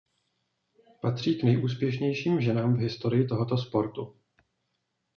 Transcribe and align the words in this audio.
Patří 1.01 1.35
k 1.39 1.43
nejúspěšnějším 1.43 2.41
ženám 2.41 2.73
v 2.75 2.79
historii 2.79 3.27
tohoto 3.27 3.57
sportu. 3.57 4.15